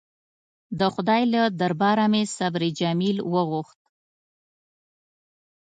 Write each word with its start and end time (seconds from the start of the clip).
د 0.79 0.81
خدای 0.93 1.23
له 1.33 1.43
درباره 1.61 2.03
مې 2.11 2.23
صبر 2.37 2.61
جمیل 2.79 3.17
وغوښت. 3.33 3.79